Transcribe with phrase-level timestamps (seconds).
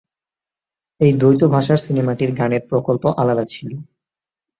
[1.01, 3.71] এই দ্বৈত ভাষার সিনেমাটির গানের প্রকল্প আলাদা ছিল।